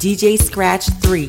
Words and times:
DJ 0.00 0.40
Scratch 0.40 0.86
3. 0.86 1.26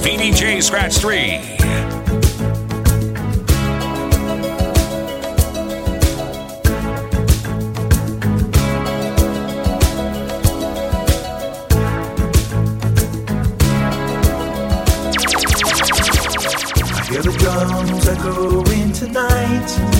VDJ 0.00 0.62
Scratch 0.62 0.96
3. 0.96 1.18
hear 17.10 17.22
the 17.22 17.36
drums 17.38 18.08
echoing 18.08 18.92
tonight 18.94 19.99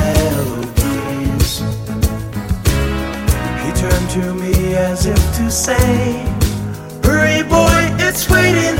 as 4.75 5.05
if 5.05 5.17
to 5.35 5.51
say, 5.51 6.23
Hurry, 7.03 7.43
boy, 7.43 7.95
it's 7.99 8.29
waiting. 8.29 8.70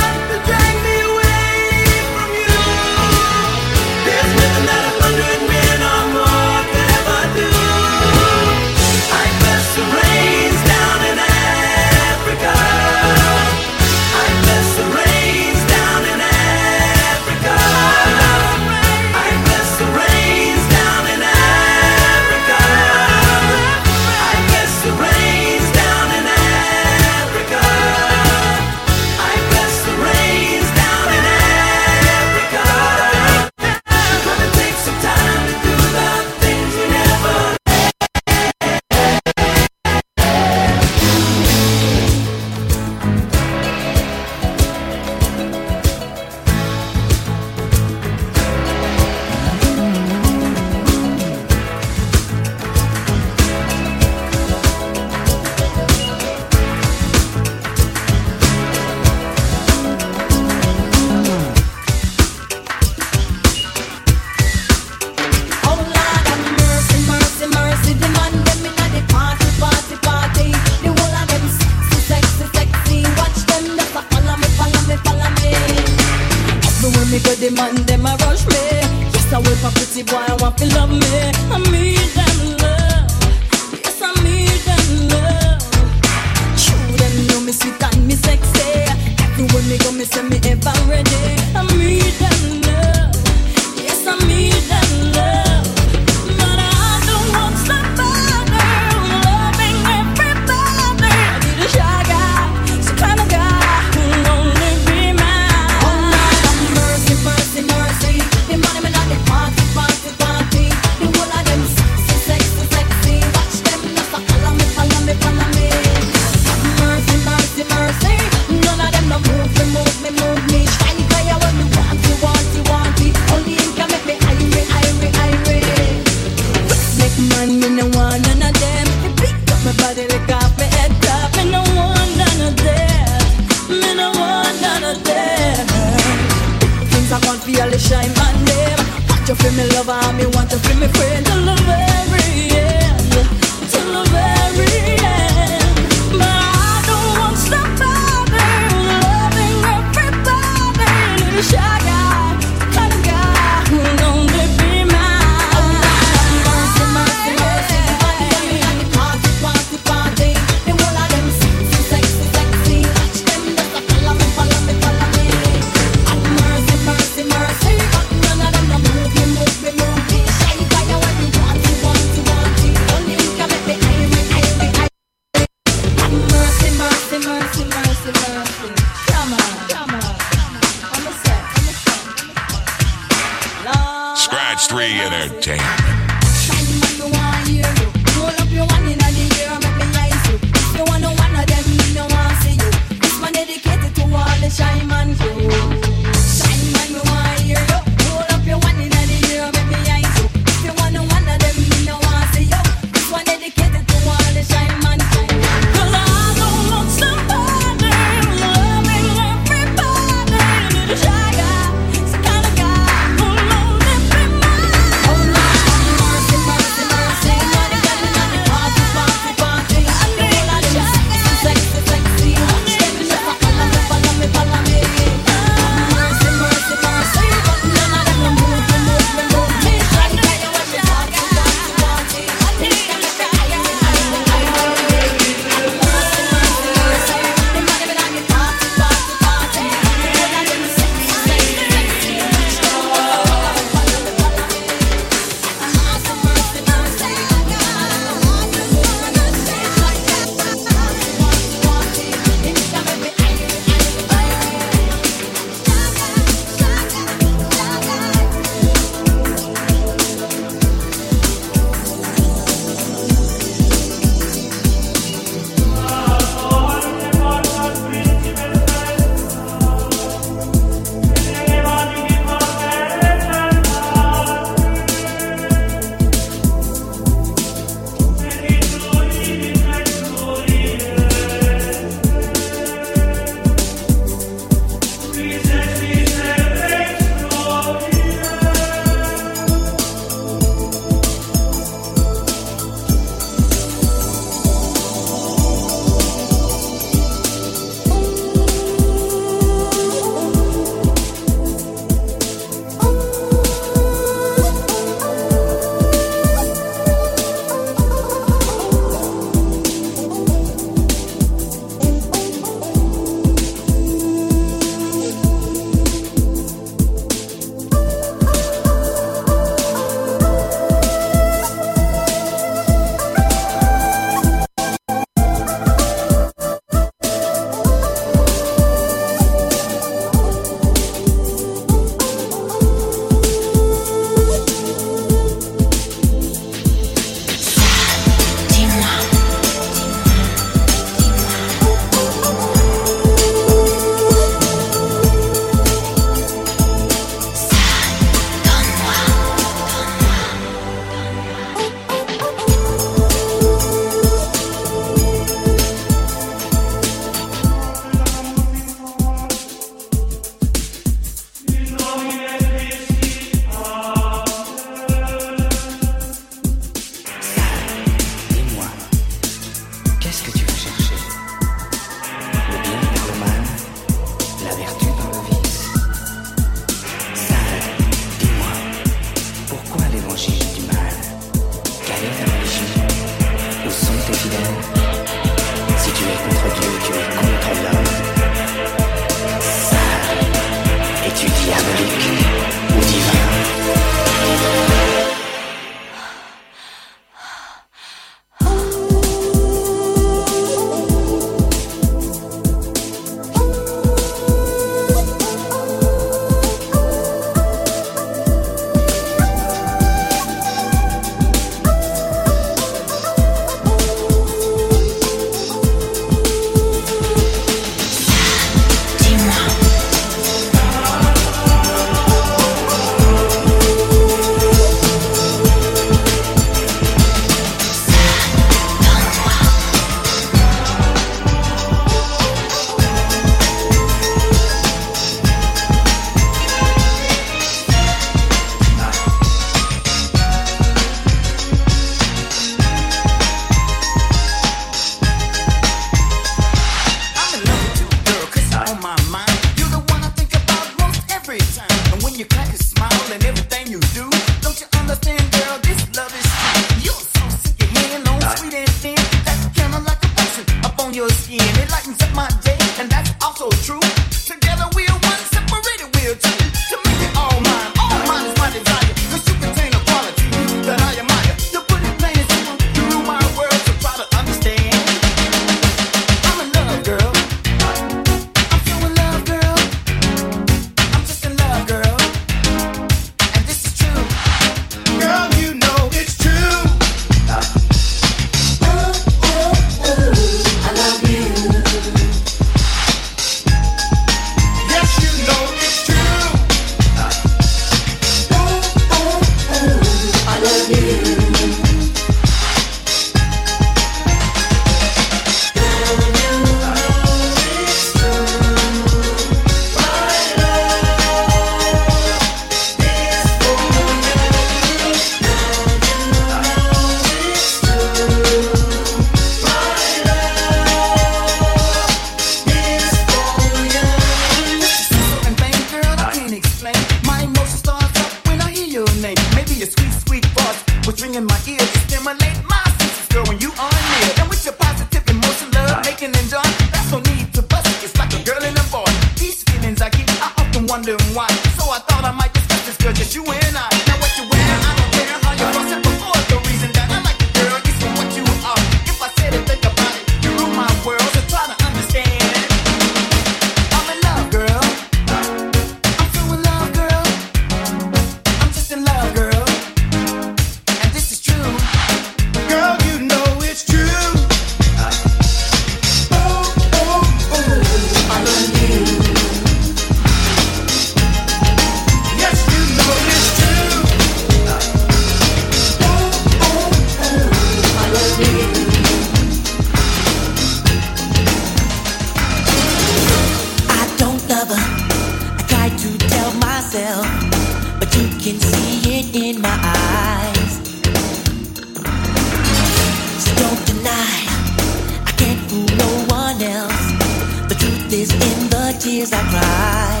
Tears 598.94 599.12
I 599.12 599.22
cry. 599.32 600.00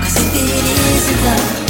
'Cause 0.00 0.16
if 0.22 0.34
it 0.36 0.64
isn't 0.94 1.24
love, 1.26 1.65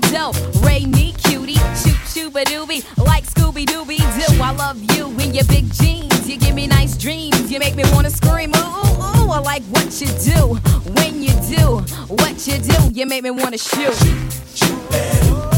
my 0.00 0.10
dough. 0.10 0.32
Ray 0.60 0.84
me, 0.86 1.12
cutie, 1.12 1.54
shoop 1.54 1.96
shoop 2.06 2.34
a 2.36 2.44
doobie, 2.44 2.84
like 2.98 3.24
Scooby 3.24 3.64
Dooby 3.64 3.98
Doo. 3.98 4.42
I 4.42 4.52
love 4.52 4.78
you 4.96 5.08
in 5.20 5.34
your 5.34 5.44
big 5.44 5.72
jeans. 5.72 6.28
You 6.28 6.38
give 6.38 6.54
me 6.54 6.66
nice 6.66 6.96
dreams. 6.96 7.50
You 7.50 7.58
make 7.58 7.76
me 7.76 7.84
wanna 7.92 8.10
scream. 8.10 8.52
Ooh, 8.56 8.58
ooh, 8.58 9.30
I 9.30 9.40
like 9.40 9.62
what 9.64 10.00
you 10.00 10.06
do 10.06 10.54
when 10.94 11.22
you 11.22 11.32
do 11.48 11.78
what 12.08 12.46
you 12.46 12.58
do. 12.58 12.90
You 12.92 13.06
make 13.06 13.22
me 13.22 13.30
wanna 13.30 13.58
shoot. 13.58 13.94
shoot, 13.94 14.32
shoot 14.54 15.57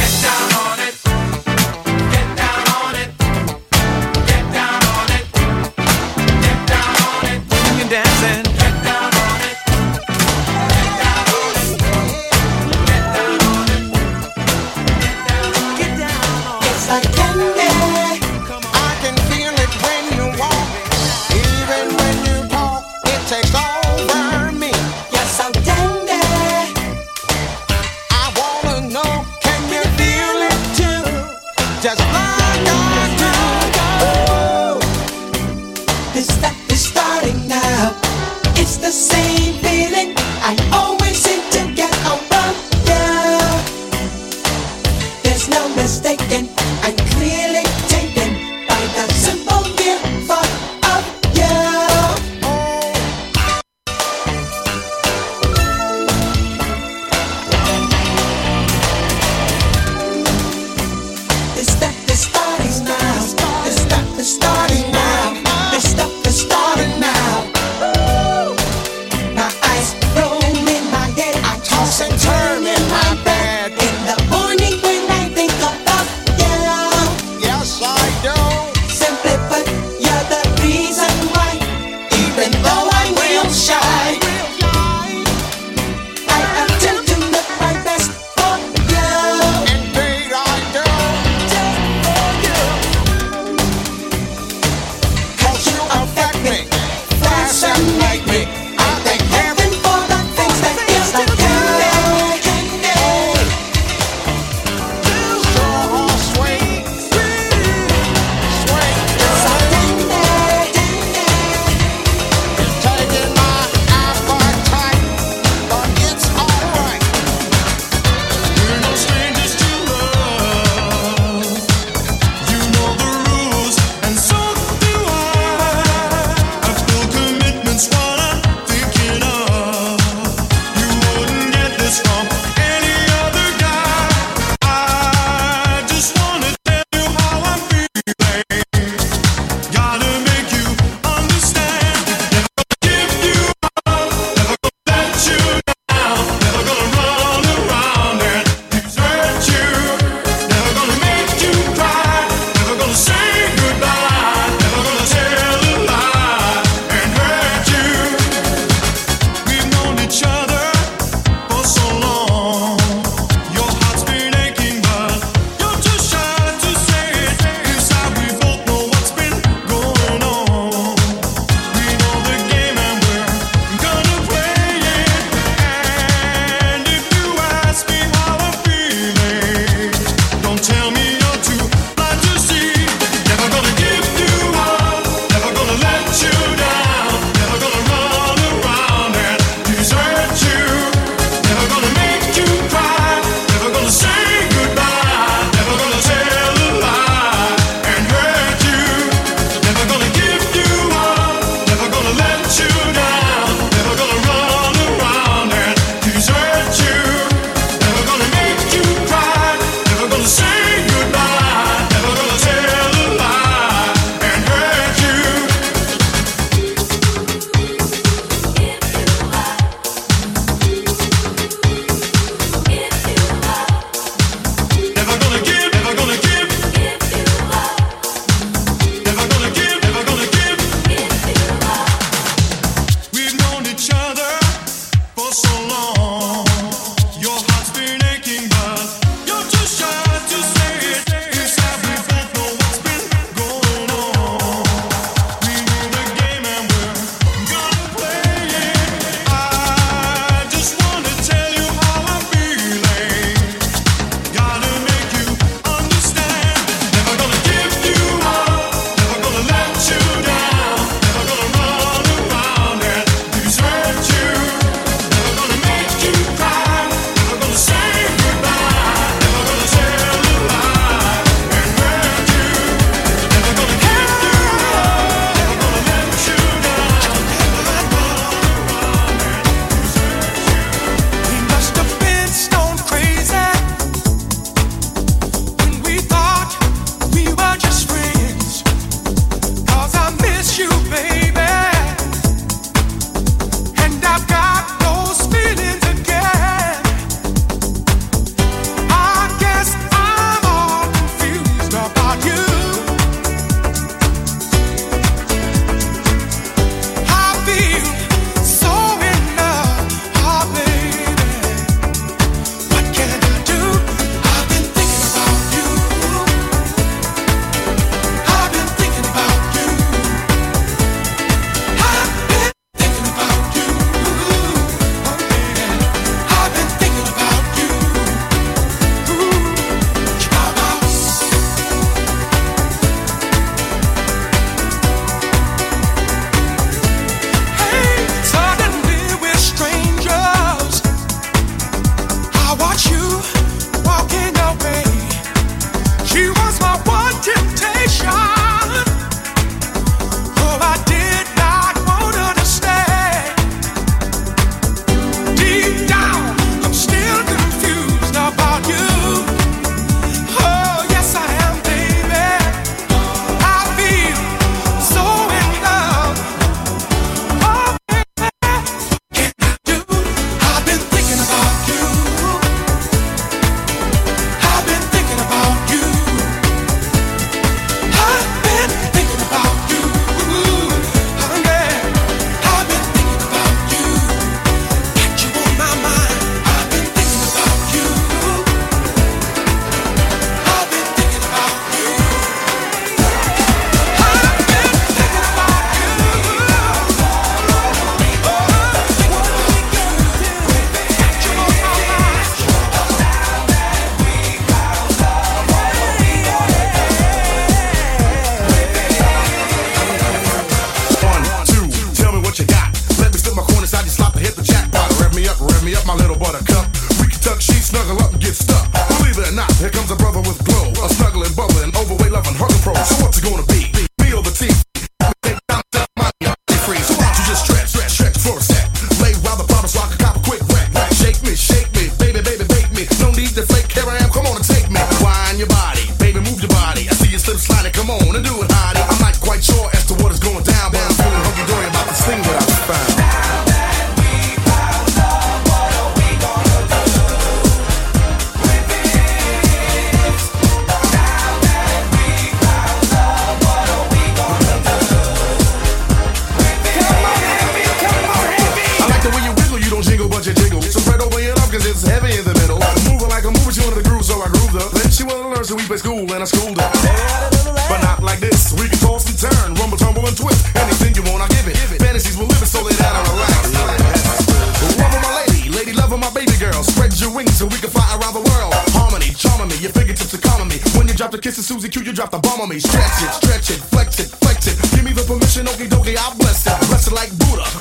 Kissing 481.31 481.43
Susie 481.43 481.69
Q, 481.69 481.83
you 481.83 481.93
drop 481.93 482.11
the 482.11 482.19
bomb 482.19 482.41
on 482.41 482.49
me. 482.49 482.59
Stretch 482.59 483.03
it, 483.03 483.13
stretch 483.13 483.51
it, 483.51 483.63
flex 483.71 483.99
it, 484.01 484.09
flex 484.19 484.47
it. 484.47 484.59
Give 484.75 484.83
me 484.83 484.91
the 484.91 485.03
permission, 485.03 485.45
okie 485.45 485.69
dokie, 485.69 485.95
I 485.95 486.13
bless 486.17 486.45
it. 486.45 486.67
Bless 486.67 486.87
it 486.87 486.93
like 486.93 487.09
Buddha. 487.19 487.60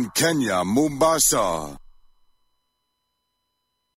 In 0.00 0.10
Kenya, 0.14 0.64
Mombasa. 0.64 1.79